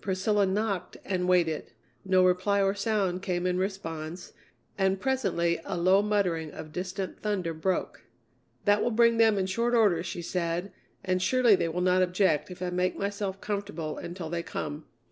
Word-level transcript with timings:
Priscilla 0.00 0.46
knocked 0.46 0.98
and 1.04 1.26
waited. 1.28 1.72
No 2.04 2.24
reply 2.24 2.62
or 2.62 2.76
sound 2.76 3.22
came 3.22 3.44
in 3.44 3.58
response, 3.58 4.32
and 4.78 5.00
presently 5.00 5.58
a 5.64 5.76
low 5.76 6.00
muttering 6.00 6.52
of 6.52 6.70
distant 6.70 7.18
thunder 7.22 7.52
broke. 7.52 8.04
"That 8.66 8.84
will 8.84 8.92
bring 8.92 9.16
them 9.16 9.36
in 9.36 9.46
short 9.46 9.74
order," 9.74 10.04
she 10.04 10.22
said, 10.22 10.70
"and 11.04 11.20
surely 11.20 11.56
they 11.56 11.68
will 11.70 11.80
not 11.80 12.02
object 12.02 12.52
if 12.52 12.62
I 12.62 12.70
make 12.70 12.96
myself 12.96 13.40
comfortable 13.40 13.98
until 13.98 14.30
they 14.30 14.44
come." 14.44 14.84